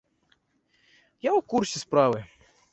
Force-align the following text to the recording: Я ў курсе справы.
Я 1.27 1.31
ў 1.39 1.41
курсе 1.55 1.77
справы. 1.85 2.19